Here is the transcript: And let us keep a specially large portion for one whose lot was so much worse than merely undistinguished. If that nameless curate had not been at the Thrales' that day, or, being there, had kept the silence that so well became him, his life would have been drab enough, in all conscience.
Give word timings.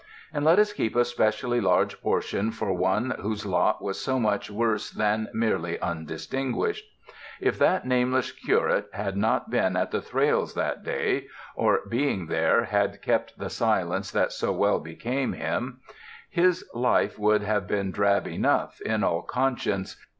And 0.33 0.43
let 0.43 0.57
us 0.57 0.73
keep 0.73 0.95
a 0.95 1.05
specially 1.05 1.61
large 1.61 2.01
portion 2.01 2.49
for 2.49 2.73
one 2.73 3.11
whose 3.21 3.45
lot 3.45 3.83
was 3.83 3.99
so 3.99 4.19
much 4.19 4.49
worse 4.49 4.89
than 4.89 5.29
merely 5.31 5.79
undistinguished. 5.79 6.83
If 7.39 7.59
that 7.59 7.85
nameless 7.85 8.31
curate 8.31 8.89
had 8.93 9.15
not 9.15 9.51
been 9.51 9.77
at 9.77 9.91
the 9.91 10.01
Thrales' 10.01 10.55
that 10.55 10.83
day, 10.83 11.27
or, 11.55 11.81
being 11.87 12.25
there, 12.25 12.63
had 12.63 13.03
kept 13.03 13.37
the 13.37 13.51
silence 13.51 14.09
that 14.09 14.31
so 14.31 14.51
well 14.51 14.79
became 14.79 15.33
him, 15.33 15.81
his 16.31 16.67
life 16.73 17.19
would 17.19 17.43
have 17.43 17.67
been 17.67 17.91
drab 17.91 18.25
enough, 18.25 18.81
in 18.81 19.03
all 19.03 19.21
conscience. 19.21 19.97